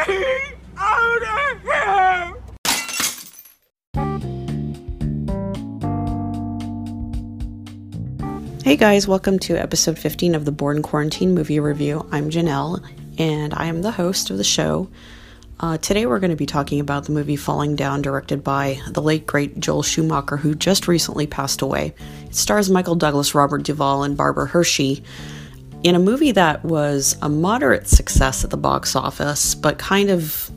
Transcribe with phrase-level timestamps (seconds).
[0.00, 2.34] out of here!
[8.64, 12.08] Hey guys, welcome to episode 15 of the Born Quarantine Movie Review.
[12.12, 12.82] I'm Janelle,
[13.18, 14.88] and I am the host of the show.
[15.58, 19.02] Uh, today we're going to be talking about the movie Falling Down, directed by the
[19.02, 21.94] late great Joel Schumacher, who just recently passed away.
[22.24, 25.04] It stars Michael Douglas, Robert Duvall, and Barbara Hershey
[25.82, 30.50] in a movie that was a moderate success at the box office, but kind of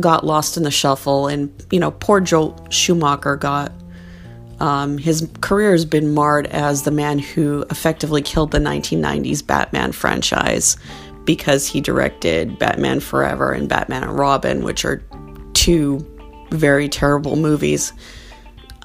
[0.00, 1.28] got lost in the shuffle.
[1.28, 3.72] And, you know, poor Joel Schumacher got
[4.60, 9.92] um, his career has been marred as the man who effectively killed the 1990s Batman
[9.92, 10.76] franchise
[11.24, 15.02] because he directed Batman Forever and Batman and Robin, which are
[15.54, 16.06] two
[16.50, 17.92] very terrible movies.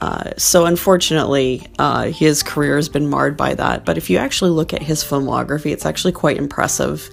[0.02, 3.86] Uh, so, unfortunately, uh, his career has been marred by that.
[3.86, 7.10] But if you actually look at his filmography, it's actually quite impressive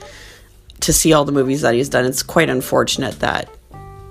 [0.80, 2.04] to see all the movies that he's done.
[2.04, 3.48] It's quite unfortunate that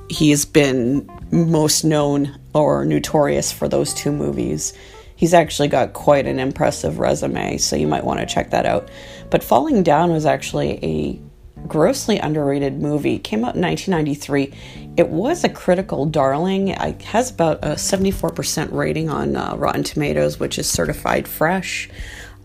[0.10, 4.74] he's been most known or notorious for those two movies.
[5.16, 8.90] He's actually got quite an impressive resume, so you might want to check that out.
[9.30, 13.16] But Falling Down was actually a grossly underrated movie.
[13.16, 14.54] It came out in 1993.
[14.98, 16.70] It was a critical darling.
[16.70, 21.90] It has about a 74% rating on uh, Rotten Tomatoes, which is certified fresh.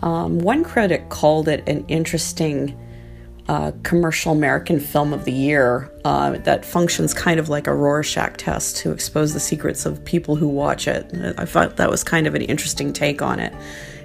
[0.02, 2.78] Um, one critic called it an interesting
[3.48, 8.36] uh, commercial American film of the year uh, that functions kind of like a Rorschach
[8.36, 11.10] test to expose the secrets of people who watch it.
[11.38, 13.52] I thought that was kind of an interesting take on it.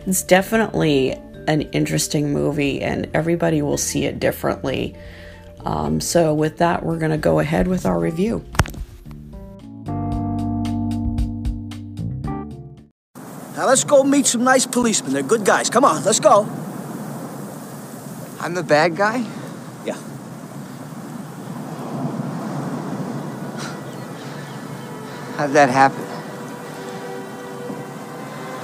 [0.05, 1.13] It's definitely
[1.47, 4.95] an interesting movie, and everybody will see it differently.
[5.65, 8.43] Um, so, with that, we're going to go ahead with our review.
[13.61, 15.13] Now let's go meet some nice policemen.
[15.13, 15.69] They're good guys.
[15.69, 16.49] Come on, let's go.
[18.39, 19.17] I'm the bad guy?
[19.85, 19.93] Yeah.
[25.37, 26.03] How'd that happen?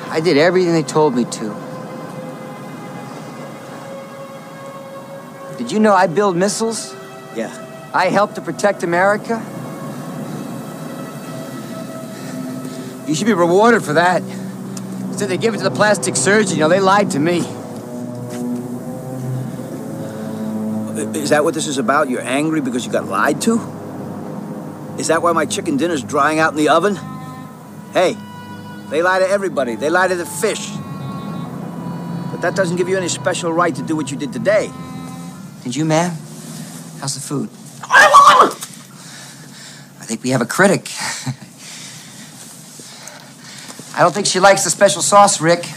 [0.10, 1.56] I did everything they told me to.
[5.60, 6.97] Did you know I build missiles?
[7.38, 7.92] Yeah.
[7.94, 9.36] I helped to protect America?
[13.08, 14.24] You should be rewarded for that.
[14.24, 16.56] Instead, they give it to the plastic surgeon.
[16.56, 17.38] You know, they lied to me.
[21.22, 22.10] Is that what this is about?
[22.10, 23.60] You're angry because you got lied to?
[24.98, 26.96] Is that why my chicken dinner's drying out in the oven?
[27.94, 28.18] Hey,
[28.90, 29.76] they lie to everybody.
[29.76, 30.72] They lie to the fish.
[32.32, 34.72] But that doesn't give you any special right to do what you did today.
[35.64, 36.27] Did you, ma'am?
[37.00, 37.50] How's the food?
[37.84, 38.50] I
[40.04, 40.90] think we have a critic.
[43.96, 45.66] I don't think she likes the special sauce, Rick.
[45.66, 45.74] Hey,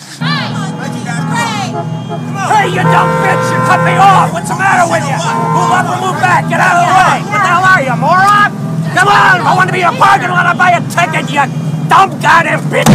[2.69, 3.53] you dumb bitch!
[3.53, 4.32] You cut me off!
[4.32, 5.16] What's the matter with you?
[5.16, 6.48] Move up or move back!
[6.48, 7.22] Get out of the way!
[7.31, 8.52] What the hell are you, moron?
[8.97, 9.41] Come on!
[9.47, 11.47] I want to be in a parking lot and buy a ticket, you
[11.88, 12.87] dumb goddamn bitch!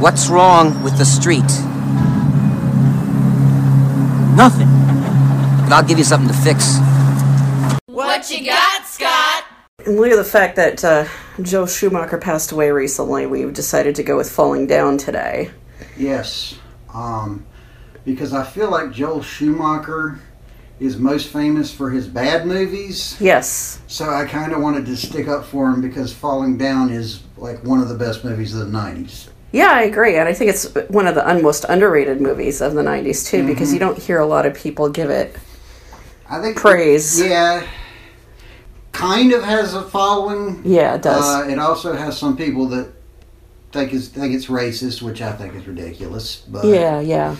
[0.00, 1.44] What's wrong with the street?
[4.36, 4.66] Nothing.
[5.62, 6.78] But I'll give you something to fix.
[7.86, 9.44] What you got, Scott?
[9.86, 11.06] In lieu of the fact that uh,
[11.40, 15.52] Joe Schumacher passed away recently, we've decided to go with Falling Down today.
[15.96, 16.58] Yes,
[16.92, 17.46] um,
[18.04, 20.18] because I feel like Joel Schumacher
[20.80, 23.16] is most famous for his bad movies.
[23.20, 23.80] Yes.
[23.86, 27.62] So I kind of wanted to stick up for him because Falling Down is like
[27.62, 29.28] one of the best movies of the '90s.
[29.54, 30.16] Yeah, I agree.
[30.16, 33.72] And I think it's one of the most underrated movies of the 90s, too, because
[33.72, 35.36] you don't hear a lot of people give it.
[36.28, 37.20] I think Praise.
[37.20, 37.64] Yeah,
[38.90, 40.60] kind of has a following.
[40.64, 41.22] Yeah, it does.
[41.22, 42.92] Uh, it also has some people that
[43.70, 46.36] think is think it's racist, which I think is ridiculous.
[46.48, 47.36] But yeah, yeah.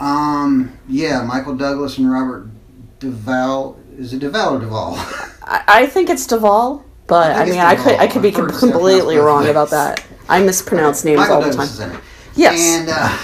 [0.00, 2.50] um, yeah, Michael Douglas and Robert
[2.98, 3.78] Duvall.
[3.96, 4.94] Is it Duvall or Duvall?
[5.42, 8.28] I, I think it's Duvall, but I I, mean, it's I could I could be
[8.28, 10.04] it completely wrong about that.
[10.28, 11.64] I mispronounce names Michael all the time.
[11.64, 12.00] is in it.
[12.34, 12.58] Yes.
[12.60, 13.18] and uh,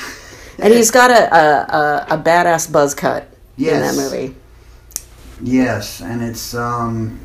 [0.64, 3.28] And he's got a, a, a, a badass buzz cut
[3.58, 4.34] in that movie.
[5.42, 7.18] yes, and it's um,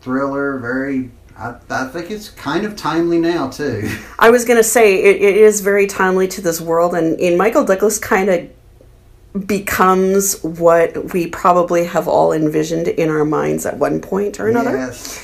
[0.00, 0.58] thriller.
[0.58, 1.10] Very.
[1.36, 3.90] I, I think it's kind of timely now too.
[4.18, 7.36] I was going to say it, it is very timely to this world, and, and
[7.36, 13.76] Michael Douglas kind of becomes what we probably have all envisioned in our minds at
[13.78, 14.76] one point or another.
[14.76, 15.22] Yes.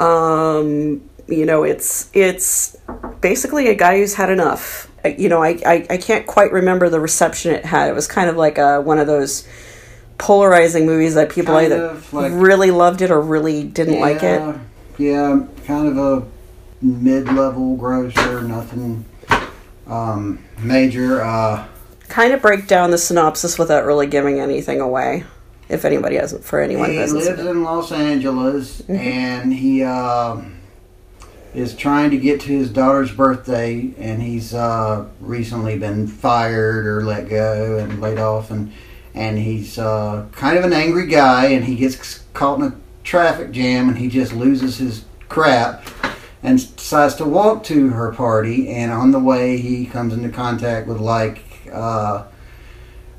[0.00, 2.76] Um, you know, it's it's
[3.22, 4.90] basically a guy who's had enough.
[5.02, 7.88] Uh, You know, I, I, I can't quite remember the reception it had.
[7.88, 9.48] It was kind of like a, one of those
[10.18, 14.40] polarizing movies that people Kind either like- really loved it or really didn't like it.
[14.40, 14.58] Yeah,
[14.98, 16.26] Yeah, kind of a
[16.84, 19.04] mid-level grosser, nothing
[19.86, 21.22] um, major.
[21.22, 21.66] Uh,
[22.08, 25.24] Kind of break down the synopsis without really giving anything away.
[25.70, 30.56] If anybody hasn't, for anyone who He lives in Los Angeles, and he um
[31.54, 37.04] is trying to get to his daughter's birthday, and he's uh, recently been fired or
[37.04, 38.72] let go and laid off, and
[39.14, 43.50] and he's uh, kind of an angry guy, and he gets caught in a traffic
[43.50, 45.86] jam, and he just loses his crap.
[46.44, 50.88] And decides to walk to her party, and on the way he comes into contact
[50.88, 52.24] with like uh,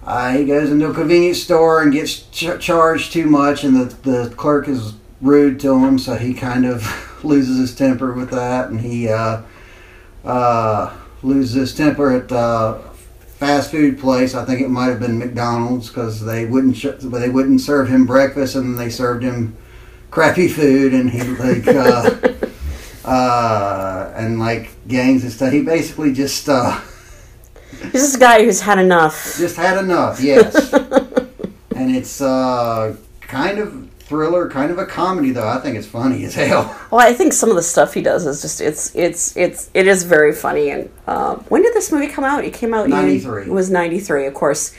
[0.05, 3.85] uh, he goes into a convenience store and gets ch- charged too much, and the,
[4.09, 6.83] the clerk is rude to him, so he kind of
[7.23, 9.41] loses his temper with that, and he uh,
[10.23, 12.81] uh, loses his temper at the
[13.37, 14.35] fast food place.
[14.35, 18.05] I think it might have been McDonald's because they wouldn't sh- they wouldn't serve him
[18.05, 19.57] breakfast, and they served him
[20.11, 21.67] crappy food, and he like.
[21.67, 22.33] Uh,
[23.05, 25.51] uh, and like gangs and stuff.
[25.51, 26.79] He basically just uh,
[27.81, 29.35] He's just a guy who's had enough.
[29.37, 30.71] just had enough, yes.
[31.75, 35.47] and it's uh, kind of thriller, kind of a comedy though.
[35.47, 36.75] I think it's funny as hell.
[36.91, 39.87] Well, I think some of the stuff he does is just it's it's it's it
[39.87, 40.69] is very funny.
[40.69, 42.43] And um, when did this movie come out?
[42.45, 43.43] It came out in 93.
[43.43, 44.73] It was ninety three, of course.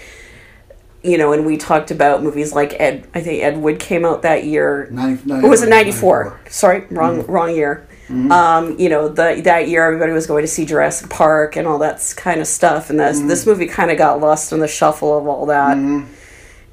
[1.03, 3.06] You know, and we talked about movies like Ed.
[3.15, 4.88] I think Ed Wood came out that year.
[4.91, 6.25] 90, no, It was in 94.
[6.25, 6.50] '94.
[6.50, 7.87] Sorry, wrong wrong year.
[8.31, 11.79] Um, you know, the that year everybody was going to see Jurassic Park and all
[11.79, 15.17] that kind of stuff, and this this movie kind of got lost in the shuffle
[15.19, 15.77] of all that.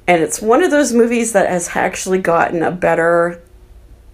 [0.06, 3.40] And it's one of those movies that has actually gotten a better,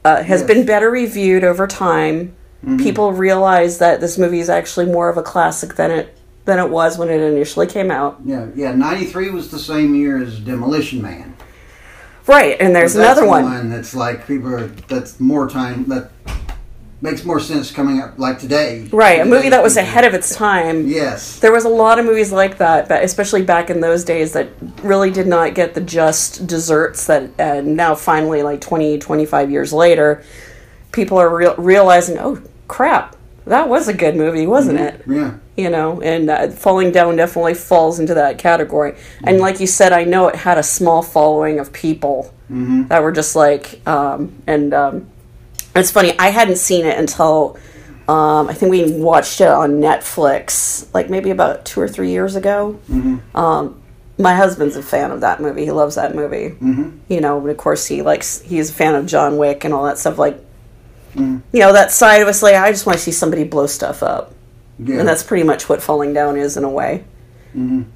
[0.05, 0.47] uh, has Yes.
[0.49, 2.35] been better reviewed over time.
[2.77, 6.15] People realize that this movie is actually more of a classic than it
[6.45, 8.19] than it was when it initially came out.
[8.25, 8.75] Yeah, yeah.
[8.75, 11.35] Ninety three was the same year as Demolition Man.
[12.27, 13.71] Right, and there's another the one.
[13.71, 16.11] that's like people are, that's more time that
[17.01, 18.89] makes more sense coming up like today.
[18.93, 20.87] Right, a movie that was ahead of its time.
[20.89, 21.39] Yes.
[21.39, 24.49] There was a lot of movies like that, but especially back in those days that
[24.83, 29.73] really did not get the just desserts that and now finally like 20 25 years
[29.73, 30.25] later
[30.93, 33.17] people are real realizing, "Oh, crap.
[33.47, 35.35] That was a good movie, wasn't it?" Yeah.
[35.57, 38.95] You know, and uh, Falling Down definitely falls into that category.
[39.25, 42.33] And like you said, I know it had a small following of people
[42.89, 45.07] that were just like um and um
[45.79, 47.57] it's funny, I hadn't seen it until
[48.09, 52.37] um, I think we watched it on Netflix, like maybe about two or three years
[52.37, 52.79] ago.
[53.35, 53.81] Um,
[54.19, 55.65] my husband's a fan of that movie.
[55.65, 56.51] He loves that movie.
[56.51, 56.99] Mm-hmm.
[57.09, 58.41] You know, and of course he likes.
[58.41, 60.19] He's a fan of John Wick and all that stuff.
[60.19, 60.43] Like,
[61.15, 64.03] you know, that side of us, like I just want to see somebody blow stuff
[64.03, 64.33] up,
[64.79, 65.01] Yeah.
[65.01, 67.05] and that's pretty much what Falling Down is in a way.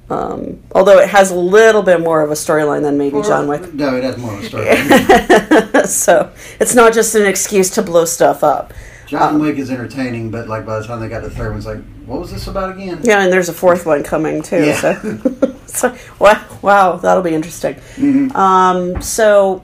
[0.09, 3.47] Um, although it has a little bit more of a storyline than maybe Or- John
[3.47, 3.73] Wick.
[3.73, 5.87] No, it has more of a storyline.
[5.87, 8.73] so it's not just an excuse to blow stuff up.
[9.07, 11.57] John Wick is entertaining, but like by the time they got to the third one,
[11.57, 12.99] it's like, what was this about again?
[13.03, 14.65] Yeah, and there's a fourth one coming too.
[14.65, 14.79] Yeah.
[14.79, 17.75] So, so wow, wow, that'll be interesting.
[17.95, 18.31] Hmm.
[18.35, 19.63] Um, so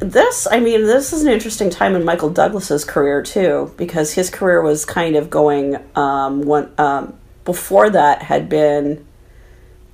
[0.00, 4.30] this, I mean, this is an interesting time in Michael Douglas's career too, because his
[4.30, 5.76] career was kind of going.
[5.94, 7.14] Um, one um,
[7.44, 9.06] before that had been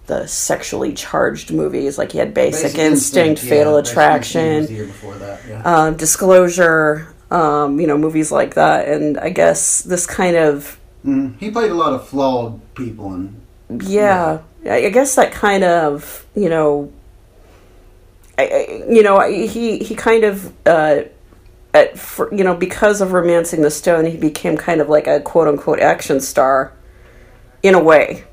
[0.06, 4.69] the sexually charged movies, like he had Basic, Instinct, yeah, Fatal Basic Attraction Instinct was
[4.69, 5.62] the year before that, yeah.
[5.64, 8.88] uh, disclosure, um, you know, movies like that.
[8.88, 11.38] And I guess this kind of, Mhm.
[11.38, 13.41] He played a lot of flawed people, and
[13.82, 16.92] yeah, I I guess that kind of, you know,
[18.37, 21.02] I, I, you know, he he kind of, uh,
[21.73, 21.97] at
[22.33, 25.80] you know, because of romancing the stone, he became kind of like a quote unquote
[25.80, 26.73] action star,
[27.62, 28.25] in a way.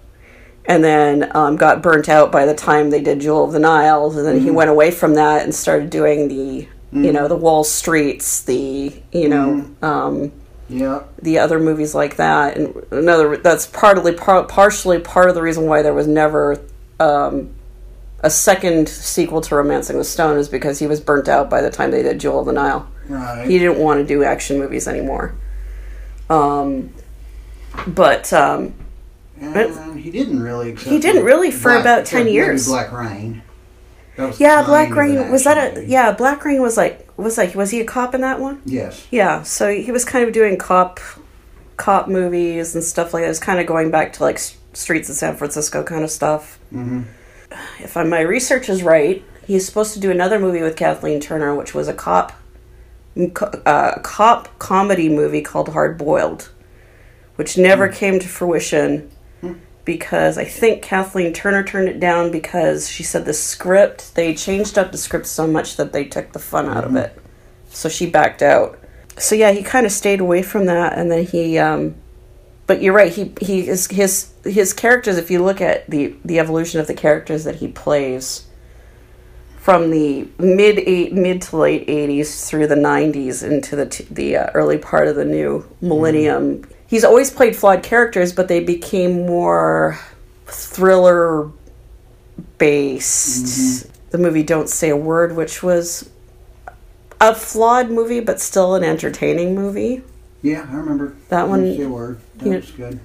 [0.66, 4.12] And then um, got burnt out by the time they did Jewel of the Nile,
[4.12, 7.64] and then he went away from that and started doing the, you know, the Wall
[7.64, 10.32] Streets, the, you know, um,
[10.68, 12.58] yeah, the other movies like that.
[12.58, 16.62] And another that's partly par- partially part of the reason why there was never
[17.00, 17.56] um,
[18.20, 21.70] a second sequel to romancing the stone is because he was burnt out by the
[21.70, 22.90] time they did jewel of the nile.
[23.08, 23.48] Right.
[23.48, 25.34] he didn't want to do action movies anymore.
[26.30, 26.94] Um,
[27.88, 28.74] but um,
[29.40, 30.76] and he didn't really.
[30.76, 32.68] He didn't really for Black- about 10 maybe years.
[32.68, 33.42] Black Rain.
[34.40, 35.92] Yeah black rain was that a movie.
[35.92, 39.06] yeah black rain was like was like was he a cop in that one Yes.
[39.12, 41.00] Yeah, so he was kind of doing cop
[41.78, 43.26] cop movies and stuff like that.
[43.28, 44.40] It was kind of going back to like
[44.74, 46.58] Streets of San Francisco kind of stuff.
[46.74, 47.02] Mm-hmm.
[47.84, 51.54] If I, my research is right, he's supposed to do another movie with Kathleen Turner,
[51.54, 52.34] which was a cop
[53.66, 56.50] uh, cop comedy movie called Hard Boiled,
[57.36, 59.10] which never came to fruition
[59.88, 64.78] because I think Kathleen Turner turned it down because she said the script they changed
[64.78, 67.20] up the script so much that they took the fun out of it
[67.70, 68.80] so she backed out.
[69.18, 71.58] So yeah, he kind of stayed away from that, and then he.
[71.58, 71.96] Um,
[72.66, 73.12] but you're right.
[73.12, 75.18] He he is his his characters.
[75.18, 78.48] If you look at the the evolution of the characters that he plays,
[79.58, 84.38] from the mid eight mid to late 80s through the 90s into the t- the
[84.38, 86.68] uh, early part of the new millennium.
[86.88, 90.00] He's always played flawed characters, but they became more
[90.46, 91.50] thriller
[92.58, 93.46] based.
[93.46, 93.94] Mm-hmm.
[94.12, 96.10] The movie Don't Say a Word, which was
[97.20, 100.04] a flawed movie but still an entertaining movie.
[100.42, 102.20] Yeah, I remember That one- Didn't say a word.
[102.38, 103.00] That was good.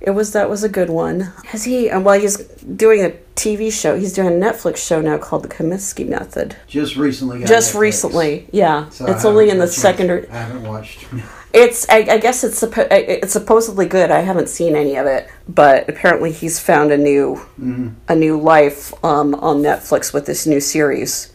[0.00, 1.32] It was that was a good one.
[1.46, 1.88] Has he?
[1.90, 5.42] Uh, and while he's doing a TV show, he's doing a Netflix show now called
[5.42, 6.54] The Kominsky Method.
[6.68, 7.44] Just recently.
[7.44, 7.80] Just Netflix.
[7.80, 8.88] recently, yeah.
[8.90, 11.06] So it's only in the second or I haven't watched.
[11.56, 11.88] It's.
[11.88, 14.10] I, I guess it's suppo- it's supposedly good.
[14.10, 17.88] I haven't seen any of it, but apparently he's found a new Mm-hmm.
[18.08, 21.32] a new life um, on Netflix with this new series.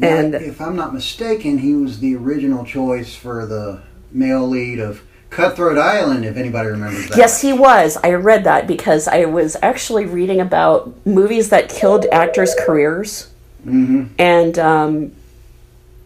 [0.00, 4.78] And- Now, if I'm not mistaken, he was the original choice for the male lead
[4.80, 6.24] of Cutthroat Island.
[6.26, 7.16] If anybody remembers that.
[7.16, 7.96] Yes, he was.
[8.04, 13.28] I read that because I was actually reading about movies that killed actors' careers,
[13.66, 14.04] Mm-hmm.
[14.18, 15.12] and um,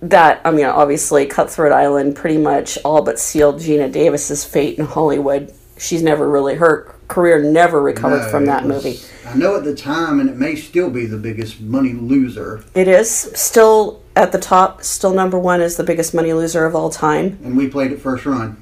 [0.02, 4.84] that I mean, obviously, Cutthroat Island pretty much all but sealed Geena Davis's fate in
[4.86, 5.52] Hollywood.
[5.78, 9.00] She's never really her career never recovered No, from that was- movie.
[9.28, 12.62] I know at the time, and it may still be the biggest money loser.
[12.74, 16.74] It is still at the top, still number one is the biggest money loser of
[16.76, 17.38] all time.
[17.44, 18.56] And we played it first run.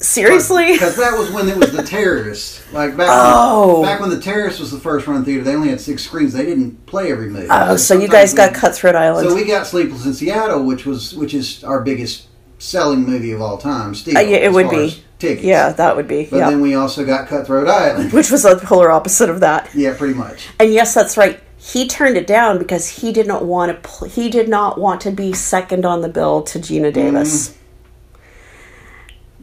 [0.00, 0.72] Seriously?
[0.72, 2.62] Because that was when it was the terrorists.
[2.72, 3.80] Like back Oh.
[3.80, 6.32] when, back when the terrorists was the first run theater, they only had six screens.
[6.32, 7.48] They didn't play every movie.
[7.50, 9.28] Oh, so you sometimes guys we- got Cutthroat Island.
[9.28, 12.28] So we got Sleepless in Seattle, which was which is our biggest
[12.58, 13.94] selling movie of all time.
[13.94, 15.02] Still, Uh, yeah, it would be.
[15.18, 15.44] tickets.
[15.44, 16.26] yeah, that would be.
[16.30, 16.50] But yeah.
[16.50, 18.12] then we also got Cutthroat Island.
[18.14, 19.68] Which was the polar opposite of that.
[19.74, 20.48] yeah, pretty much.
[20.58, 21.38] And yes, that's right.
[21.58, 23.88] He turned it down because he did not want to.
[23.88, 27.54] Pl- he did not want to be second on the bill to Geena Davis.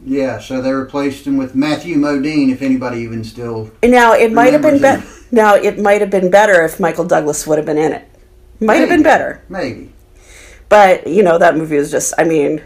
[0.08, 3.70] Yeah, so they replaced him with Matthew Modine, if anybody even still.
[3.82, 5.06] Now it might have been better.
[5.30, 8.08] Now it might have been better if Michael Douglas would have been in it.
[8.58, 9.92] Might have been better, Maybe.
[10.70, 12.14] but you know that movie was just.
[12.16, 12.62] I mean,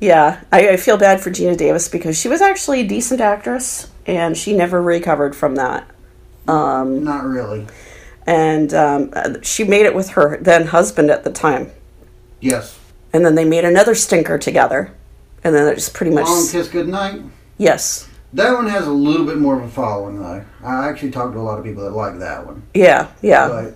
[0.00, 3.90] yeah, I, I feel bad for Geena Davis because she was actually a decent actress
[4.06, 5.90] and she never recovered from that.
[6.46, 7.66] Um, Not really.
[8.26, 11.70] and um, she made it with her then husband at the time,
[12.40, 12.78] Yes.
[13.12, 14.92] and then they made another stinker together,
[15.44, 17.22] and then it's just pretty much Long Kiss Goodnight.
[17.58, 20.44] yes, That one has a little bit more of a following, though.
[20.64, 22.62] I actually talked to a lot of people that like that one.
[22.74, 23.48] yeah, yeah.
[23.48, 23.74] But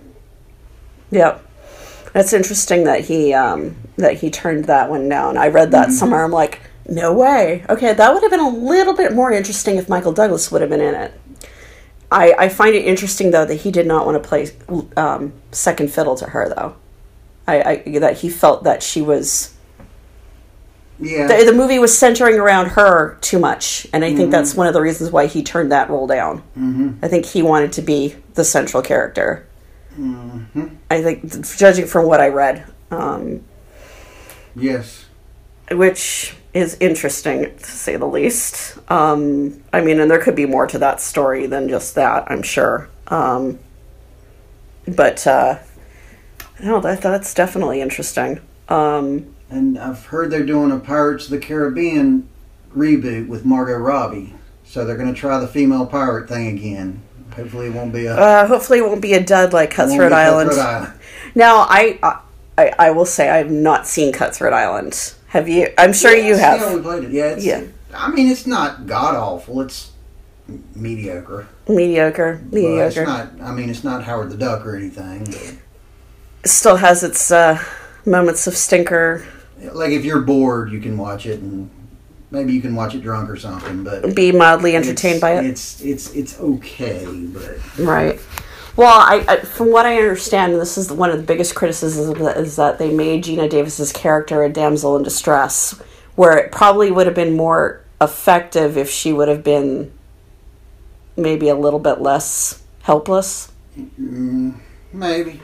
[1.11, 1.45] Yep.
[2.13, 5.37] That's interesting that he um, that he turned that one down.
[5.37, 6.25] I read that somewhere.
[6.25, 7.65] I'm like, no way.
[7.69, 10.71] Okay, that would have been a little bit more interesting if Michael Douglas would have
[10.71, 11.13] been in it.
[12.11, 14.51] I, I find it interesting though that he did not want to play
[14.97, 16.77] um, second fiddle to her though.
[17.47, 19.55] I, I that he felt that she was
[21.01, 24.67] yeah, the, the movie was centering around her too much, and I think that's one
[24.67, 26.39] of the reasons why he turned that role down.
[26.57, 26.99] Mm-hmm.
[27.03, 29.47] I think he wanted to be the central character.
[30.91, 33.45] I think, judging from what I read, um,
[34.55, 35.07] yes.
[35.71, 38.79] which is interesting to say the least.
[38.91, 42.43] Um, I mean, and there could be more to that story than just that, I'm
[42.43, 42.89] sure.
[43.09, 43.59] Um,
[44.87, 45.59] but uh,
[46.63, 48.41] no, that that's definitely interesting.
[48.69, 52.29] Um, And I've heard they're doing a Pirates of the Caribbean
[52.77, 54.35] reboot with Margot Robbie.
[54.65, 57.03] So they're going to try the female pirate thing again.
[57.35, 60.51] Hopefully it won't be a uh, hopefully, it won't be a dud like Cutthroat Island.
[60.51, 60.93] Cutthroat Island.
[61.35, 61.99] Now, I,
[62.59, 65.15] I I will say I have not seen Cutthroat Island.
[65.29, 65.69] Have you?
[65.79, 66.61] I'm sure you Yes, have.
[66.61, 67.11] Yeah, we played it.
[67.13, 67.65] Yeah, it's, Yeah.
[67.95, 69.61] I mean, it's not god awful.
[69.61, 69.93] It's
[70.75, 71.47] mediocre.
[71.69, 72.65] Mediocre, But it's
[72.97, 73.05] mediocre.
[73.07, 73.29] not.
[73.41, 75.25] I mean, it's not Howard the Duck or anything.
[75.25, 77.63] But Still has its uh,
[78.07, 79.25] moments of stinker.
[79.61, 81.71] Like if you're bored, you can watch it, and
[82.31, 83.85] maybe you can watch it drunk or something.
[83.85, 85.47] But Be mildly entertained by it.
[85.47, 88.21] It's it's it's okay, but Right.
[88.77, 92.57] Well, I, I from what I understand, this is one of the biggest criticisms is
[92.57, 95.73] that they made Geena Davis's character a damsel in distress,
[96.15, 99.93] where it probably would have been more effective if she would have been
[101.17, 103.51] maybe a little bit less helpless.
[103.77, 104.61] Mm,
[104.93, 105.41] maybe.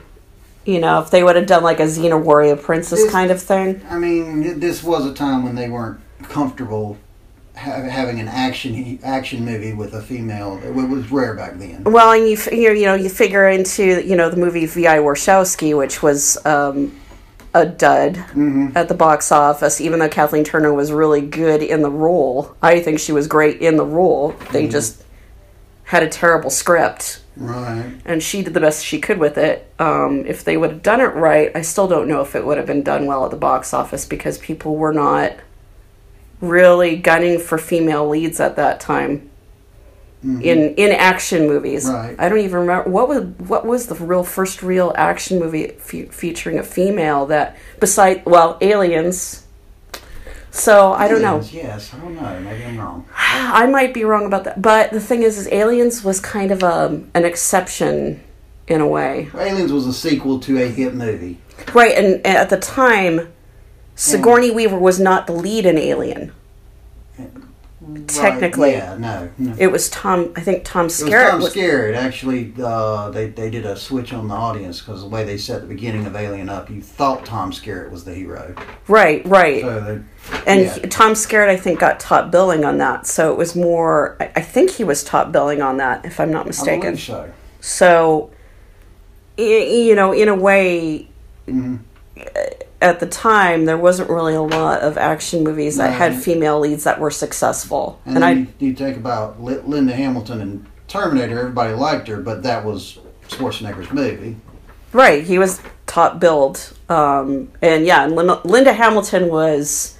[0.65, 3.41] You know, if they would have done like a Xena warrior princess This- kind of
[3.41, 3.81] thing.
[3.89, 6.97] I mean, this was a time when they weren't comfortable
[7.55, 10.59] ha- having an action action movie with a female.
[10.65, 11.83] It was rare back then.
[11.83, 14.97] Well, and you f- you know you figure into you know the movie V.I.
[14.97, 16.91] Warshawski, which was um,
[17.53, 18.17] a dud
[18.75, 19.79] at the box office.
[19.79, 23.61] Even though Kathleen Turner was really good in the role, I think she was great
[23.61, 24.33] in the role.
[24.51, 25.03] They just
[25.85, 27.93] had a terrible script, Right.
[28.05, 29.71] and she did the best she could with it.
[29.79, 32.57] Um, if they would have done it right, I still don't know if it would
[32.57, 35.33] have been done well at the box office because people were not
[36.41, 39.29] really gunning for female leads at that time.
[40.23, 41.85] in in action movies.
[41.87, 42.15] Right.
[42.17, 46.07] I don't even remember what was what was the real first real action movie fe-
[46.07, 49.44] featuring a female that beside well Aliens.
[50.55, 51.41] So I don't know.
[51.51, 52.39] Yes, I don't know.
[52.39, 53.05] Maybe I'm wrong.
[53.15, 56.63] I might be wrong about that, but the thing is, is Aliens was kind of
[56.63, 58.23] a an exception
[58.67, 61.37] in a way, Aliens was a sequel to a hit movie.
[61.73, 61.95] right?
[61.95, 63.31] And, and at the time,
[63.95, 66.31] Sigourney Weaver was not the lead in Alien.
[68.07, 68.69] Technically.
[68.73, 69.29] Right, yeah, no.
[69.37, 69.55] no.
[69.59, 70.31] It was Tom.
[70.35, 71.29] I think Tom It was Skerritt.
[71.31, 71.95] Tom was- Scared.
[71.95, 75.61] Actually, uh, they they did a switch on the audience because the way they set
[75.61, 78.55] the beginning of Alien up, you thought Tom Skerritt was the hero.
[78.87, 79.61] right, right.
[79.61, 80.73] So they, and yeah.
[80.73, 83.05] he- Tom Skerritt, I think, got top billing on that.
[83.07, 84.17] So it was more.
[84.19, 86.97] I, I think he was top billing on that, if I'm not mistaken.
[86.97, 87.31] so.
[87.61, 88.31] So,
[89.37, 91.07] you know, in a way,
[91.47, 91.75] Mm-hmm.
[92.81, 96.83] At the time, there wasn't really a lot of action movies that had female leads
[96.83, 98.01] that were successful.
[98.05, 101.39] And, And, I, you, you think about Li- Linda Hamilton and Terminator.
[101.39, 104.35] Everybody liked her, but that was Schwarzenegger's movie.
[104.93, 106.73] right, he was top billed.
[106.89, 109.97] Um, and yeah, and Linda, Linda Hamilton was,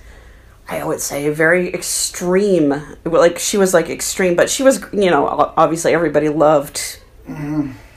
[0.70, 2.74] I would say, very extreme.
[3.03, 7.00] Like, she was like extreme, but she was, you know, obviously everybody loved.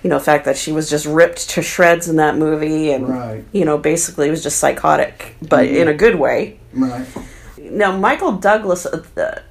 [0.09, 3.07] You know, the fact that she was just ripped to shreds in that movie, and
[3.07, 3.45] Right.
[3.53, 6.59] you know, basically was just psychotic, but in a good way.
[6.73, 7.05] Right.
[7.59, 9.43] Now, Michael Douglas, uh,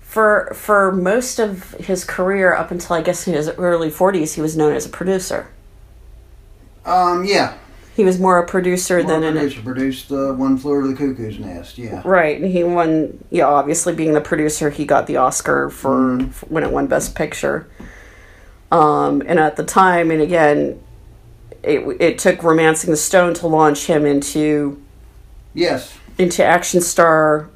[0.00, 4.40] for for most of his career up until I guess in his early forties, he
[4.40, 5.48] was known as a producer.
[6.86, 7.26] Um.
[7.26, 7.52] Yeah.
[7.94, 10.94] He was more a producer More than an producer produced uh, One Flew Over the
[10.94, 11.76] Cuckoo's Nest.
[11.76, 12.00] Yeah.
[12.06, 12.40] right.
[12.40, 16.62] And he won, yeah, obviously being the producer, he got the Oscar for, for when
[16.64, 17.66] it won Best Picture.
[18.72, 20.80] Um, and at the time, and again,
[21.62, 24.80] it it took *Romancing the Stone* to launch him into
[25.54, 25.92] Yes.
[26.18, 27.48] into action star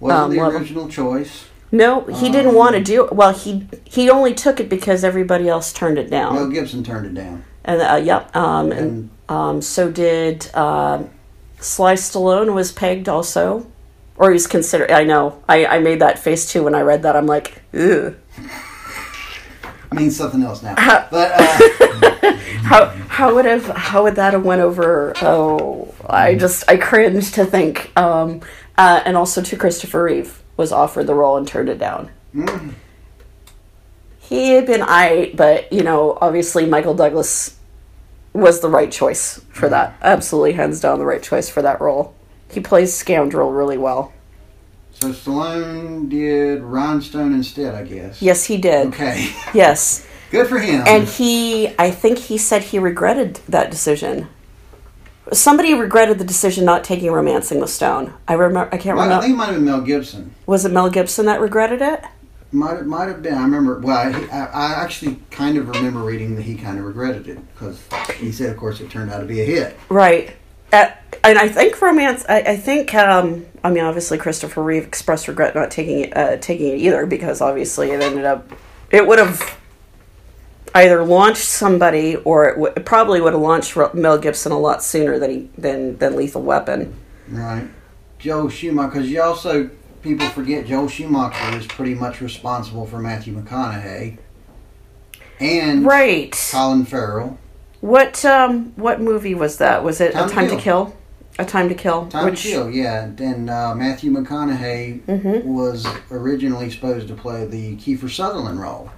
[0.00, 1.44] Wasn't Um, the well- original choice.
[1.72, 3.08] No, he didn't want to do.
[3.12, 6.34] Well, he he only took it because everybody else turned it down.
[6.34, 7.42] Mel Gibson turned it down.
[7.64, 11.10] and uh, yep, um, and And um, so did um
[11.60, 13.66] Sly Stallone was pegged also,
[14.16, 14.90] or he's considered.
[14.90, 15.40] I know.
[15.48, 17.14] I I made that face too when I read that.
[17.16, 18.14] I'm like, ugh.
[19.92, 20.74] means something else now.
[21.10, 25.12] But uh, How how would have how would that have went over?
[25.20, 27.92] Oh, I just I cringe to think.
[27.96, 28.40] Um,
[28.78, 32.10] uh, and also to Christopher Reeve was offered the role and turned it down.
[34.18, 37.58] He had been I, but you know, obviously Michael Douglas
[38.32, 39.96] was the right choice for that.
[40.00, 42.14] Absolutely, hands down, the right choice for that role.
[42.50, 44.12] He plays scoundrel really well.
[44.94, 48.22] So Stallone did Rhinestone instead, I guess.
[48.22, 48.88] Yes, he did.
[48.88, 49.30] Okay.
[49.54, 50.82] Yes, Good for him.
[50.86, 54.28] and he, I think he said he regretted that decision.
[55.32, 58.12] Somebody regretted the decision not taking *Romancing the Stone*.
[58.28, 58.68] I remember.
[58.74, 60.34] I can't Well, I think it might have been Mel Gibson.
[60.46, 62.02] Was it Mel Gibson that regretted it?
[62.52, 63.34] Might have, might have been.
[63.34, 63.78] I remember.
[63.80, 67.80] Well, I, I actually kind of remember reading that he kind of regretted it because
[68.18, 69.76] he said, of course, it turned out to be a hit.
[69.88, 70.36] Right.
[70.72, 70.90] Uh,
[71.24, 72.24] and I think romance.
[72.28, 72.94] I, I think.
[72.94, 77.06] Um, I mean, obviously, Christopher Reeve expressed regret not taking it, uh, taking it either
[77.06, 78.50] because obviously it ended up.
[78.90, 79.58] It would have
[80.74, 84.82] either launched somebody or it, w- it probably would have launched Mel Gibson a lot
[84.82, 86.94] sooner than he than than Lethal Weapon.
[87.28, 87.68] Right.
[88.18, 89.70] Joe Schumacher, because you also
[90.02, 94.18] people forget Joel Schumacher is pretty much responsible for Matthew McConaughey
[95.40, 96.32] and Right.
[96.52, 97.38] Colin Farrell.
[97.80, 99.82] What um what movie was that?
[99.84, 100.86] Was it Time A to Time to Kill.
[100.86, 100.96] Kill?
[101.38, 102.06] A Time to Kill.
[102.06, 103.10] Time to Kill, yeah.
[103.18, 105.48] And uh, Matthew McConaughey Mm-hmm.
[105.52, 108.90] was originally supposed to play the Kiefer Sutherland role.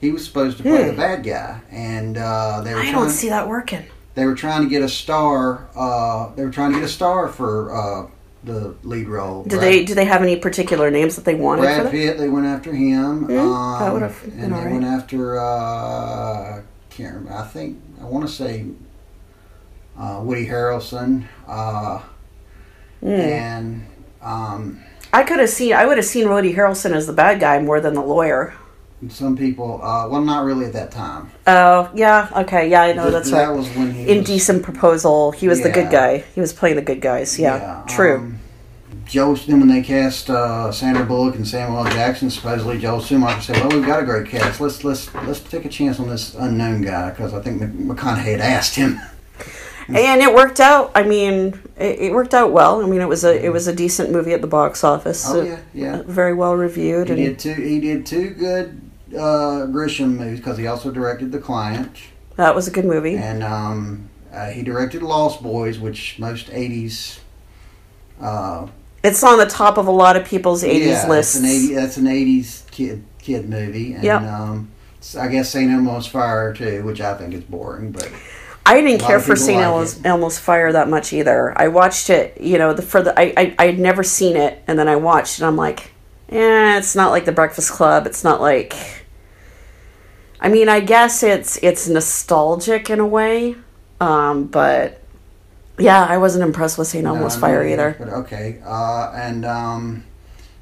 [0.00, 0.96] He was supposed to play the Hmm.
[0.96, 2.94] bad guy, and uh, they were I trying.
[2.94, 3.84] don't see that working.
[4.14, 5.68] They were trying to get a star.
[5.76, 8.10] Uh, they were trying to get a star for uh,
[8.44, 9.44] the lead role.
[9.44, 11.90] Did they do they have any particular names that they wanted Brad that?
[11.92, 13.26] Pitt, they went after him.
[13.28, 14.72] that um, would've been and they alright.
[14.72, 17.32] went after uh, can't remember.
[17.38, 18.66] I think I want to say
[19.98, 22.00] uh, Woody Harrelson, uh,
[23.00, 23.08] Hmm.
[23.08, 23.86] and
[24.22, 24.80] um,
[25.12, 25.72] I could have seen.
[25.72, 28.54] I would have seen Woody Harrelson as the bad guy more than the lawyer.
[29.08, 29.80] some people.
[29.82, 31.30] Uh, well, not really at that time.
[31.46, 33.56] Oh yeah, okay, yeah, I know Th- that's that right.
[33.56, 35.30] was when he was, Indecent proposal.
[35.32, 36.24] He was the good guy.
[36.34, 37.38] He was playing the good guys.
[37.38, 38.16] Yeah, true.
[38.16, 38.38] um,
[39.06, 41.92] Joe, then when they cast uh, Sandra Bullock and Samuel L.
[41.92, 44.60] Jackson, supposedly Joe Schumacher said, "Well, we've got a great cast.
[44.60, 48.40] Let's let's let's take a chance on this unknown guy because I think McConaughey had
[48.40, 49.00] asked him."
[49.88, 50.90] and it worked out.
[50.94, 52.82] I mean, it, it worked out well.
[52.82, 55.24] I mean, it was a it was a decent movie at the box office.
[55.28, 56.02] Oh uh, yeah, yeah.
[56.06, 57.08] very well reviewed.
[57.08, 57.54] He And did two.
[57.62, 58.80] He did two good
[59.14, 61.96] uh, Grisham movies because he also directed The Client,
[62.36, 63.16] that was a good movie.
[63.16, 67.20] and um, uh, he directed Lost Boys, which most '80s
[68.20, 68.66] uh,
[69.02, 71.36] it's on the top of a lot of people's 80s yeah, lists.
[71.36, 73.94] An 80, that's an 80s kid kid movie.
[73.94, 74.22] And, Yep.
[74.22, 74.68] um,
[75.16, 75.70] I guess St.
[75.70, 78.10] Elmo's Fire, too, which I think is boring, but
[78.68, 79.60] I didn't care for St.
[79.60, 80.04] Elmo's.
[80.04, 81.52] Elmo's Fire that much either.
[81.56, 84.62] I watched it, you know, the for the I, I I had never seen it,
[84.66, 85.92] and then I watched, and I'm like,
[86.28, 88.06] eh, it's not like The Breakfast Club.
[88.06, 88.74] It's not like.
[90.40, 93.56] I mean, I guess it's it's nostalgic in a way,
[94.00, 95.02] um, but
[95.78, 97.04] yeah, I wasn't impressed with St.
[97.04, 97.96] Elmo's No, Fire either.
[97.98, 100.04] But okay, uh, and um,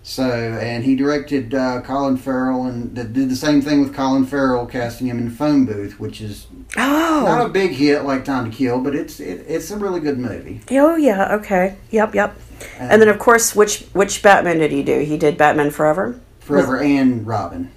[0.09, 4.25] so and he directed uh, Colin Farrell and th- did the same thing with Colin
[4.25, 8.49] Farrell, casting him in Phone Booth, which is not Oh, a big hit like Time
[8.49, 10.61] to Kill, but it's it, it's a really good movie.
[10.71, 12.37] oh yeah, okay, yep, yep.
[12.79, 15.01] And then of course, which which Batman did he do?
[15.01, 16.21] He did Batman Forever.
[16.39, 17.73] Forever and Robin.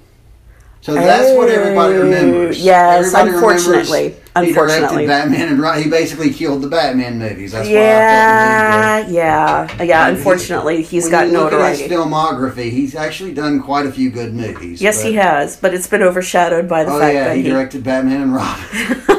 [0.81, 2.57] So that's what everybody remembers.
[2.63, 4.09] yes, Everybody remembers unfortunately.
[4.09, 5.05] he Unfortunately.
[5.05, 7.51] directed Batman and Ro- he basically killed the Batman movies.
[7.51, 10.07] That's why I Yeah, felt the need to- yeah, yeah.
[10.07, 12.71] And he- Unfortunately, he's when got you look at his filmography.
[12.71, 14.81] He's actually done quite a few good movies.
[14.81, 17.43] Yes, but- he has, but it's been overshadowed by the Oh fact yeah, that he
[17.43, 17.49] he.
[17.49, 18.63] directed Batman and Robin.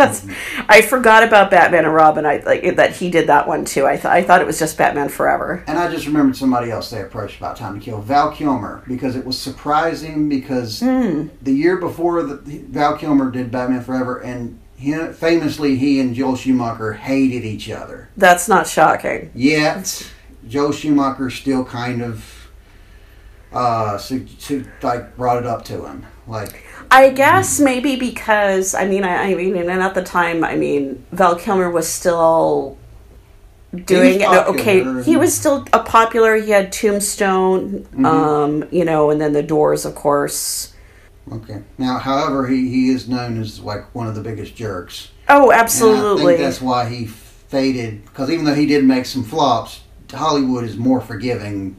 [0.00, 0.26] That's.
[0.68, 2.24] I forgot about Batman and Robin.
[2.24, 3.86] I like that he did that one too.
[3.86, 5.62] I th- I thought it was just Batman Forever.
[5.66, 9.14] And I just remembered somebody else they approached about Time to Kill, Val Kilmer, because
[9.14, 11.26] it was surprising because Hmm.
[11.42, 16.36] the year before the, Val Kilmer did Batman Forever, and he, famously he and Joel
[16.36, 18.08] Schumacher hated each other.
[18.16, 19.30] That's not shocking.
[19.34, 20.10] Yet
[20.48, 22.48] Joel Schumacher still kind of
[23.52, 23.98] uh,
[24.82, 29.34] like brought it up to him, like I guess maybe because I mean I, I
[29.34, 32.76] mean and at the time I mean Val Kilmer was still
[33.72, 39.20] doing it okay he was still a popular he had Tombstone um you know and
[39.20, 40.74] then the Doors of course
[41.32, 41.62] okay.
[41.78, 45.10] Now, however, he he is known as like one of the biggest jerks.
[45.28, 48.04] oh absolutely think that's why he faded.
[48.04, 51.76] Because even though he did make some flops, Hollywood is more forgiving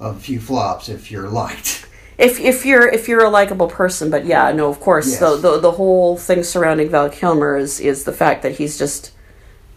[0.00, 1.86] of a few flops if you're liked.
[2.18, 5.20] if if you're if you're a likable person but yeah no of course Yes.
[5.20, 9.12] the, the the whole thing surrounding Val Kilmer is is the fact that he's just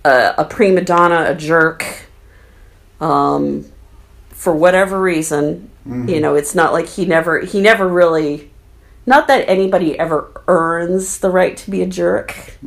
[0.06, 1.86] a, a prima donna a jerk
[3.02, 3.66] um
[4.30, 5.70] for whatever reason
[6.10, 8.52] you know it's not like he never he never really
[9.06, 12.58] not that anybody ever earns the right to be a jerk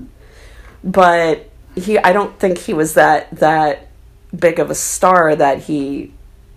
[0.82, 3.88] but he I don't think he was that that
[4.36, 6.12] big of a star that he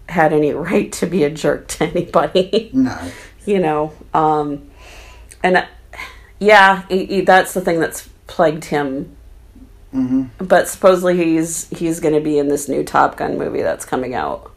[0.10, 2.98] had any right to be a jerk to anybody No.
[3.46, 4.70] you know um
[5.44, 5.66] and
[6.40, 9.16] yeah he, he- that's the thing that's plagued him
[9.92, 13.86] hmm but supposedly he's he's going to be in this new top gun movie that's
[13.86, 14.52] coming out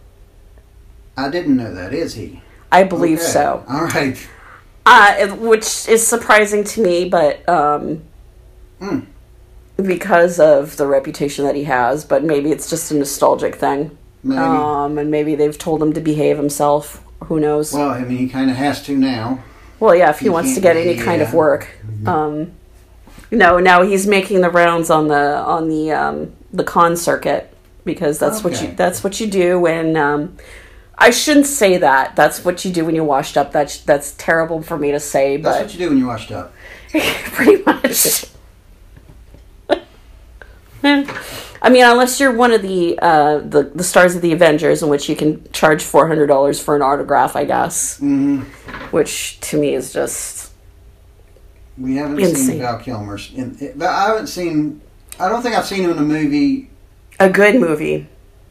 [1.18, 1.94] I didn't know that.
[1.94, 2.42] Is he?
[2.72, 3.26] i believe Okay.
[3.28, 4.28] so All right.
[4.84, 8.02] uh, which is surprising to me but um
[8.80, 9.00] Hmm.
[9.76, 14.38] because of the reputation that he has but maybe it's just a nostalgic thing Maybe.
[14.38, 18.28] um and maybe they've told him to behave himself who knows well, I mean, he
[18.28, 19.42] kind of has to now.
[19.80, 21.68] Well, yeah, if he You wants to get any be, kind of work.
[22.06, 22.52] Um,
[23.30, 28.18] no, now he's making the rounds on the on the um, the con circuit because
[28.18, 29.96] that's what you that's what you do when.
[29.96, 30.36] Um,
[30.98, 32.16] I shouldn't say that.
[32.16, 33.52] That's what you do when you're washed up.
[33.52, 36.54] That's that's terrible for me to say, That's what you do when you're washed up.
[36.90, 38.24] pretty much.
[41.62, 44.88] I mean, unless you're one of the uh, the the stars of the Avengers, in
[44.88, 47.98] which you can charge four hundred dollars for an autograph, I guess.
[47.98, 48.40] hmm
[48.90, 50.52] Which to me is just
[51.78, 52.36] We haven't Insane.
[52.36, 53.32] seen Val Kilmer's.
[53.34, 54.80] In, I haven't seen.
[55.18, 56.70] I don't think I've seen him in a movie
[57.18, 58.06] a good movie.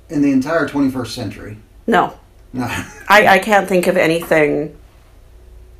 [0.09, 1.57] in the entire 21st century.
[1.85, 2.17] No,
[2.53, 2.63] No.
[3.07, 4.75] I, I can't think of anything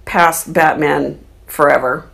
[0.05, 2.07] past Batman Forever.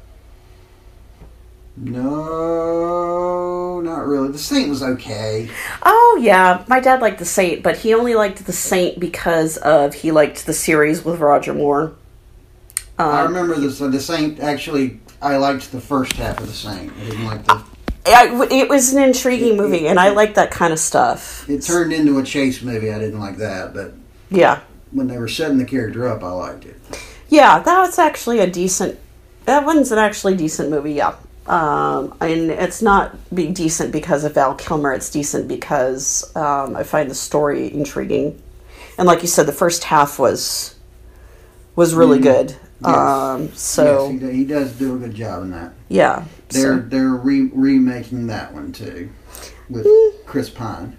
[2.62, 4.30] No, not really.
[4.30, 5.50] The Saint was okay.
[5.84, 9.94] Oh yeah, my dad liked the Saint, but he only liked the Saint because of
[9.96, 11.94] he liked the series with Roger Moore.
[13.00, 14.40] I Um, remember the the Saint.
[14.40, 16.92] Actually, I liked the first half of the Saint.
[17.00, 17.62] I didn't like the.
[18.06, 21.48] I- it was an intriguing movie, and I like that kind of stuff.
[21.50, 22.92] It turned into a chase movie.
[22.92, 23.94] I didn't like that, but
[24.30, 24.60] Yeah,
[24.92, 26.76] when they were setting the character up, I liked it.
[27.30, 28.98] yeah, that was actually a decent.
[29.46, 30.94] That one's an actually decent movie.
[30.94, 31.14] Yeah,
[31.48, 34.94] um, and it's not be decent because of Val Kilmer.
[34.94, 38.42] It's decent because um, I find the story intriguing,
[38.98, 40.76] and like you said, the first half was
[41.76, 42.56] was really good.
[42.84, 42.96] Yes.
[42.96, 45.74] Um, so yes, he, he does do a good job in that.
[45.88, 49.10] yeah, They're so, they're re- remaking that one too,
[49.70, 50.26] with Mm.
[50.26, 50.98] Chris Pine.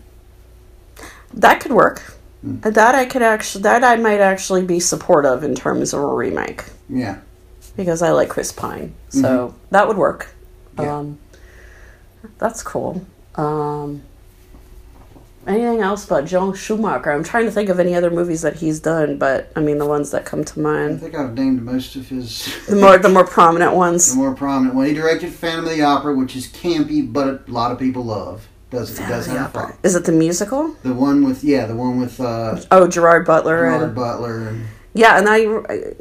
[1.34, 2.00] that could work.
[2.42, 2.60] Hmm.
[2.60, 6.64] That I could actually that I might actually be supportive in terms of a remake.
[6.88, 7.18] Yeah,
[7.76, 8.94] because I like Chris Pine.
[9.08, 10.34] So that would work.
[10.78, 10.96] Yeah.
[10.98, 11.18] Um,
[12.38, 13.04] that's cool.
[13.34, 14.02] Um,
[15.46, 17.10] anything else about Joel Schumacher?
[17.10, 19.86] I'm trying to think of any other movies that he's done, but I mean the
[19.86, 20.94] ones that come to mind.
[20.94, 24.10] I think I've named most of his the more the more prominent ones.
[24.10, 24.86] the more prominent one.
[24.86, 28.48] He directed Phantom of the Opera, which is campy, but a lot of people love.
[28.70, 29.76] Does it does have a.
[29.82, 30.74] Is it the musical?
[30.82, 34.48] The one with yeah, the one with uh, Oh, Gerard Butler Gerard and Butler.
[34.48, 35.44] And yeah, and I.
[35.72, 35.94] I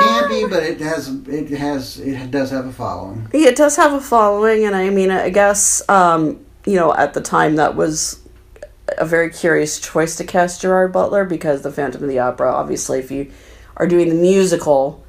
[0.00, 3.28] campy, but it has it has it does have a following.
[3.32, 7.14] Yeah, it does have a following, and I mean, I guess um, you know at
[7.14, 8.20] the time that was
[8.98, 12.52] a very curious choice to cast Gerard Butler because the Phantom of the Opera.
[12.52, 13.30] Obviously, if you
[13.76, 15.04] are doing the musical,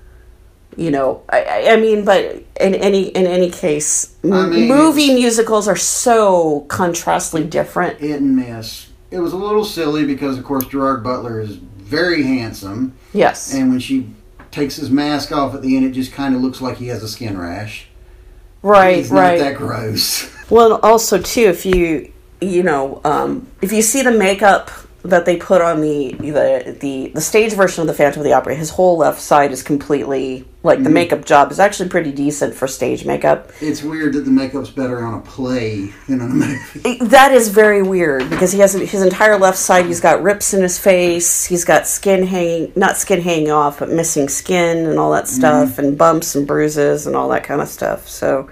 [0.76, 5.68] you know, I, I- mean, but in any in any case, I mean, movie musicals
[5.68, 8.00] are so contrastly different.
[8.00, 8.90] Hit and miss.
[9.10, 13.70] It was a little silly because of course Gerard Butler is very handsome, Yes, and
[13.70, 14.10] when she
[14.52, 17.04] takes his mask off at the end, it just kind of looks like he has
[17.04, 17.88] a skin rash.
[18.62, 19.38] right, It's right.
[19.40, 20.34] not that gross.
[20.50, 24.70] Well, also too, if you you know, um, if you see the makeup
[25.04, 28.34] that they put on the the the the stage version of the Phantom of the
[28.34, 32.54] Opera, his whole left side is completely like the makeup job is actually pretty decent
[32.54, 33.52] for stage makeup.
[33.62, 36.82] It's weird that the makeup's better on a play than on a movie.
[36.84, 39.86] It- that is very weird because he has his entire left side.
[39.86, 41.46] He's got rips in his face.
[41.46, 45.78] He's got skin hanging, not skin hanging off, but missing skin and all that stuff,
[45.80, 48.10] and bumps and bruises and all that kind of stuff.
[48.10, 48.50] So,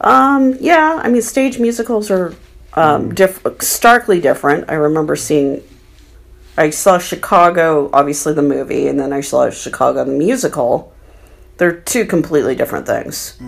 [0.00, 2.34] um, yeah, I mean, stage musicals are
[2.74, 4.70] um, diff- starkly different.
[4.70, 5.62] I remember seeing,
[6.56, 10.92] I saw Chicago, obviously the movie, and then I saw Chicago the musical.
[11.58, 13.38] They're two completely different things.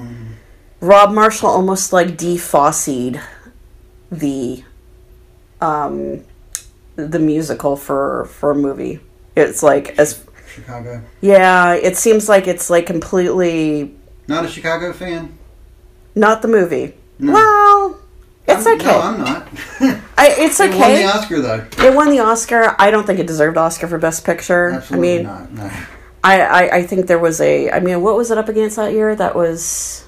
[0.80, 3.20] Rob Marshall almost like defossied
[4.12, 4.62] the
[5.60, 6.22] um
[6.96, 9.00] the musical for for a movie.
[9.34, 11.02] It's like as Chicago.
[11.20, 13.94] yeah, it seems like it's like completely
[14.28, 15.36] Not a Chicago fan.
[16.14, 16.94] not the movie.
[17.18, 17.73] Well,
[18.58, 18.86] it's I'm- okay.
[18.86, 19.48] No, I'm not.
[20.16, 20.74] I, it's okay.
[20.74, 21.66] It won the Oscar though.
[21.86, 22.76] It won the Oscar.
[22.78, 24.70] I don't think it deserved Oscar for Best Picture.
[24.70, 25.52] Absolutely I mean, not.
[25.52, 25.70] No.
[26.22, 27.70] I, I I think there was a.
[27.70, 29.14] I mean, what was it up against that year?
[29.14, 30.04] That was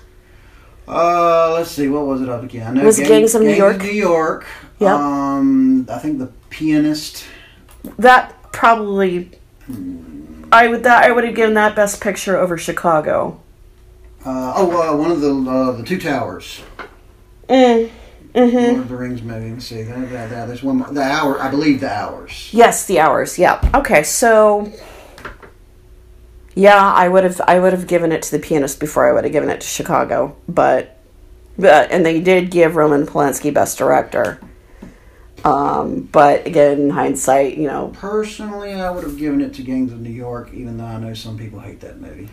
[0.88, 1.88] Uh, let's see.
[1.88, 2.68] What was it up against?
[2.68, 3.82] I know Was Gangs of New York?
[3.82, 4.46] New York.
[4.78, 4.90] Yep.
[4.90, 7.24] Um, I think the pianist.
[7.98, 9.30] that probably.
[10.52, 13.40] I would that I would have given that Best Picture over Chicago.
[14.24, 16.62] Uh, oh, uh, one of the uh, the two towers.
[17.48, 17.90] Mm.
[18.37, 19.51] Lord of the Rings movie.
[19.53, 19.83] Let's see.
[19.83, 20.77] That, that, that, there's one.
[20.79, 21.40] more- The hour.
[21.40, 22.51] I believe the hours.
[22.53, 23.38] Yes, the hours.
[23.38, 23.61] Yeah.
[23.75, 24.70] Okay, so
[26.55, 29.25] yeah, I would have I would have given it to the pianist before I would
[29.25, 30.99] have given it to Chicago, but
[31.59, 34.38] but and they did give Roman Polanski best director.
[35.44, 39.92] Um, but again, in hindsight, you know, Personally, I would have given it to Gangs
[39.92, 42.29] of New York, even though I know some people hate that movie.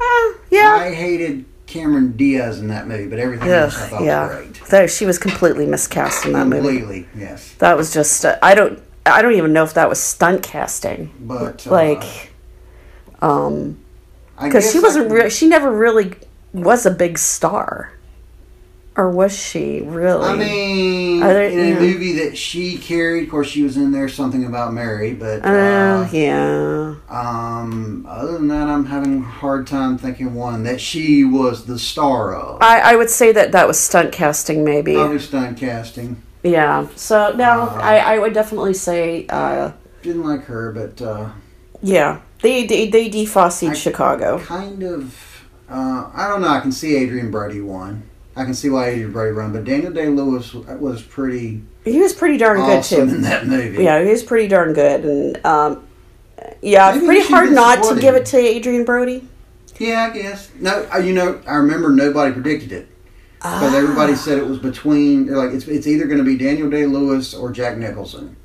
[0.00, 4.04] eh, yeah, I hated Cameron Diaz in that movie, but everything else I Ugh, thought
[4.04, 4.26] yeah.
[4.50, 4.90] was great.
[4.90, 6.78] She was completely miscast in that movie.
[6.80, 7.54] Completely, yes.
[7.54, 11.12] That was just uh, I don't I don't even know if that was stunt casting.
[11.20, 12.32] But uh, Like,
[13.20, 13.78] um,
[14.42, 16.14] because she wasn't can- re- she never really
[16.52, 17.92] was a big star
[18.96, 21.78] or was she really I mean, there- in a yeah.
[21.80, 25.48] movie that she carried, of course, she was in there something about Mary, but uh,
[25.48, 31.24] uh, yeah um, other than that, I'm having a hard time thinking one that she
[31.24, 32.60] was the star of.
[32.62, 36.22] I, I would say that that was stunt casting maybe Probably stunt casting.
[36.42, 41.30] yeah so no Uh, I, I would definitely say uh, Didn't like her, but uh,
[41.82, 45.16] yeah they they, they defossied I- Chicago kind of.
[45.68, 46.48] Uh, I don't know.
[46.48, 48.02] I can see Adrien Brody won.
[48.34, 52.12] I can see why Adrien Brody won, but Daniel Day Lewis was pretty he was
[52.12, 53.82] pretty darn awesome good too in that movie.
[53.82, 55.86] yeah he was pretty darn good and um,
[56.62, 59.26] yeah Maybe pretty hard not to give it to Adrien Brody
[59.78, 60.50] Yeah, I guess.
[60.60, 62.88] No, uh, you know, I remember nobody predicted it.
[63.42, 63.58] Ah.
[63.58, 66.70] Because everybody said it was between, they're like, it's, it's either going to be Daniel
[66.70, 68.36] Day Lewis or Jack Nicholson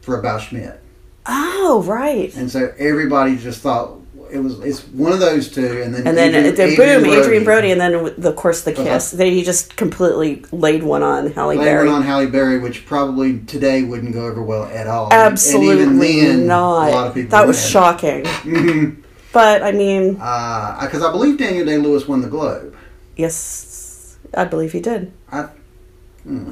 [0.00, 0.80] for About Schmidt.
[1.26, 3.99] oh right And so everybody just thought
[4.32, 5.82] it was, it's one of those two.
[5.82, 8.72] And then, And then Adrien- uh, boom, Adrien Brody, and then the, of course the
[8.72, 8.84] Uh-huh.
[8.84, 9.10] kiss.
[9.10, 11.88] Then he just completely laid one on Halle Later Berry.
[11.88, 15.12] on Halle Berry, which probably today wouldn't go over well at all.
[15.12, 16.88] Absolutely and even then, not.
[16.88, 18.24] A lot of people that was shocking.
[19.32, 22.74] but I mean, Because I believe Daniel Day Lewis won the Globe.
[23.16, 25.12] yes, I believe he did.
[25.32, 25.48] I,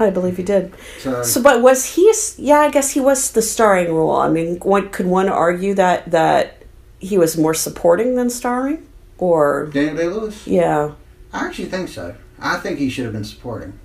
[0.00, 0.72] I believe he did.
[0.98, 2.12] so, So, but was he?
[2.38, 4.16] Yeah, I guess he was the starring role.
[4.16, 6.57] I mean, one could one argue that that
[6.98, 8.87] he was more supporting than starring,
[9.18, 10.46] or Daniel Day Lewis?
[10.46, 10.92] yeah,
[11.32, 12.14] I actually think so.
[12.40, 13.78] I think he should have been supporting.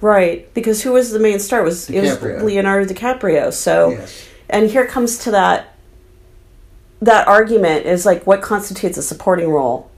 [0.00, 0.52] right?
[0.54, 1.60] Because who was the main star?
[1.60, 3.52] It was it was Leonardo DiCaprio.
[3.52, 3.90] So.
[3.90, 4.26] Yes.
[4.48, 5.74] and here comes to that
[7.00, 9.90] that argument is like what constitutes a supporting role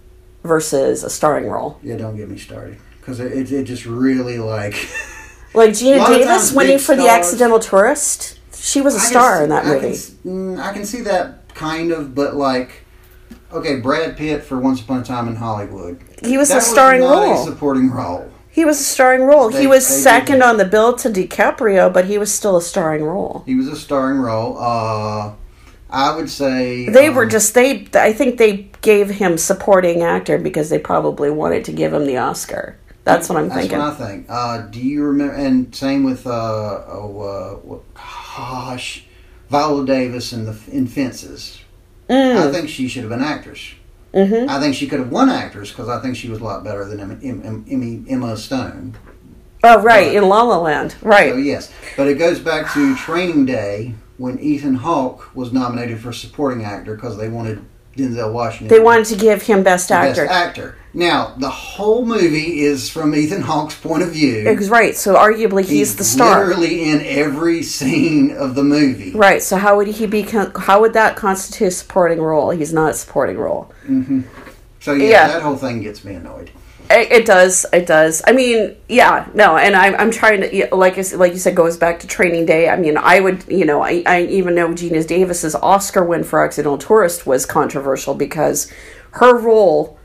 [0.44, 4.38] versus a starring role Yeah, don't get me started because it, it, it just really
[4.38, 4.74] like
[5.54, 8.38] Like Geena A lot of Davis winning for The Accidental Tourist.
[8.54, 9.88] She was a I star see- in that I can movie.
[9.88, 12.84] s- mm, I can see that kind of, but like,
[13.52, 16.00] okay, Brad Pitt for Once Upon a Time in Hollywood.
[16.24, 17.42] He was that a starring was role.
[17.42, 18.30] A supporting role.
[18.50, 19.48] He was a starring role.
[19.48, 23.04] They- he was second on the bill to DiCaprio, but he was still a starring
[23.04, 23.44] role.
[23.46, 24.58] He was a starring role.
[24.58, 25.32] Uh,
[25.88, 27.86] I would say They were um, just they.
[27.94, 32.16] I think they gave him supporting actor because they probably wanted to give him the
[32.16, 32.76] Oscar.
[33.04, 33.78] That's what I'm That's thinking.
[33.78, 34.26] what I think.
[34.28, 35.34] Uh, do you remember?
[35.34, 36.30] And same with uh,
[36.88, 38.00] oh, uh,
[38.36, 39.04] gosh,
[39.52, 41.60] Viola Davis in the in Fences.
[42.08, 42.36] Mm.
[42.36, 43.74] I think she should have been actress.
[44.14, 44.48] Mm-hmm.
[44.48, 46.86] I think she could have won actress because I think she was a lot better
[46.86, 48.96] than Emma, Emma, Stone.
[49.62, 51.36] Oh, right in La La Land, So right?
[51.38, 56.64] yes, but it goes back to Training Day when Ethan Hawke was nominated for supporting
[56.64, 57.62] actor because they wanted
[57.96, 58.68] Denzel Washington.
[58.68, 60.26] They wanted to give him best actor.
[60.26, 60.76] Best actor.
[60.94, 64.50] Now the whole movie is from Ethan Hawke's point of view.
[64.68, 64.94] Right.
[64.96, 66.46] So arguably he's, the star.
[66.46, 69.12] Literally in every scene of the movie.
[69.12, 69.42] Right.
[69.42, 70.22] So how would he be?
[70.22, 72.50] How would that constitute a supporting role?
[72.50, 73.72] He's not a supporting role.
[73.86, 74.22] Mm-hmm.
[74.80, 75.28] So yeah, Yeah.
[75.28, 76.50] that whole thing gets me annoyed.
[76.92, 77.66] It, does.
[77.72, 78.22] It does.
[78.26, 81.76] I mean, yeah, no, and I'm, I'm trying to like I like you said goes
[81.76, 82.68] back to Training Day.
[82.68, 86.44] I mean, I would you know I, I even know Geena Davis's Oscar win for
[86.44, 88.70] Accidental Tourist was controversial because
[89.12, 89.98] her role,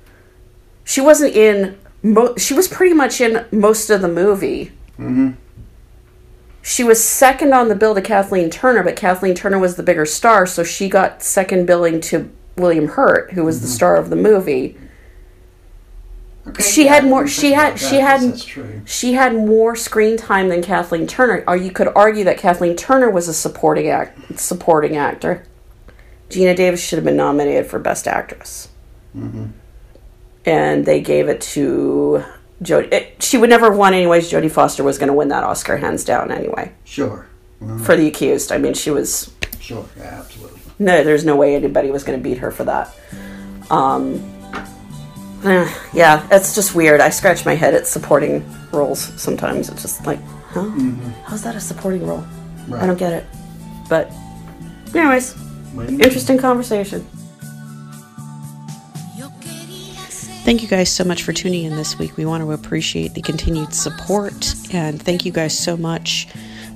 [0.84, 1.78] she wasn't in.
[2.04, 4.72] Mo- she was pretty much in most of the movie.
[5.00, 5.32] Mm-hmm.
[6.62, 10.06] She was second on the bill to Kathleen Turner, but Kathleen Turner was the bigger
[10.06, 14.16] star, so she got second billing to William Hurt, who was the star of the
[14.16, 14.78] movie.
[16.50, 18.82] Okay, She yeah, had more- she had- she had- yes, That's true.
[18.86, 21.44] she had more screen time than Kathleen Turner.
[21.48, 25.44] Or you could argue that Kathleen Turner was a supporting act, supporting actor.
[26.30, 28.68] Geena Davis should have been nominated for Best Actress,
[29.18, 29.46] mm-hmm.
[30.46, 32.24] and they gave it to
[32.62, 32.92] Jodie.
[32.94, 34.30] It, she would never have won anyways.
[34.32, 37.28] Jodie Foster was going to win that Oscar hands down anyway Sure.
[37.84, 38.52] for The Accused.
[38.52, 39.86] I mean, she was Sure.
[39.98, 40.60] Yeah, absolutely.
[40.80, 41.04] no.
[41.04, 42.94] There's no way anybody was going to beat her for that.
[43.72, 44.22] Um,
[45.94, 47.00] yeah, it's just weird.
[47.00, 49.70] I scratch my head at supporting roles sometimes.
[49.70, 50.62] It's just like, huh?
[50.62, 51.10] Mm-hmm.
[51.26, 52.26] How's that a supporting role?
[52.68, 52.84] Right.
[52.84, 53.26] I don't get it.
[53.88, 54.12] But,
[54.94, 55.36] anyways,
[56.00, 57.06] interesting conversation.
[60.48, 62.16] Thank you guys so much for tuning in this week.
[62.16, 66.30] We want to appreciate the continued support and thank you guys so much.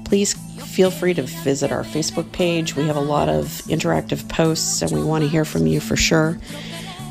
[0.03, 0.33] Please
[0.65, 2.75] feel free to visit our Facebook page.
[2.75, 5.95] We have a lot of interactive posts and we want to hear from you for
[5.95, 6.37] sure.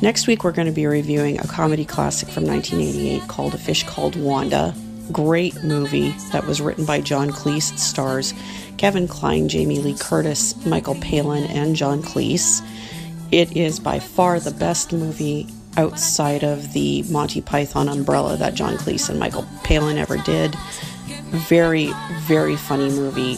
[0.01, 3.83] Next week, we're going to be reviewing a comedy classic from 1988 called A Fish
[3.83, 4.73] Called Wanda.
[5.11, 7.77] Great movie that was written by John Cleese.
[7.77, 8.33] Stars
[8.77, 12.65] Kevin Kline, Jamie Lee Curtis, Michael Palin, and John Cleese.
[13.31, 18.77] It is by far the best movie outside of the Monty Python umbrella that John
[18.77, 20.55] Cleese and Michael Palin ever did.
[21.29, 23.37] Very, very funny movie.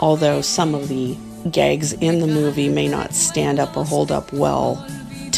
[0.00, 1.16] Although some of the
[1.50, 4.86] gags in the movie may not stand up or hold up well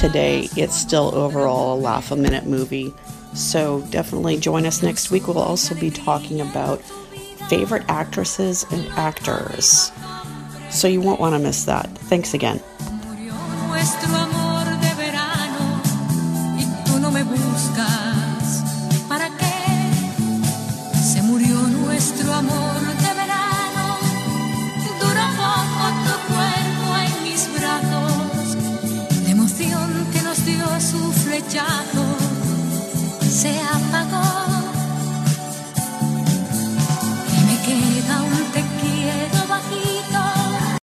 [0.02, 2.92] today, it's still overall a laugh a minute movie.
[3.34, 5.28] So definitely join us next week.
[5.28, 6.82] We'll also be talking about
[7.48, 9.92] favorite actresses and actors.
[10.70, 11.86] So you won't want to miss that.
[11.86, 12.60] Thanks again.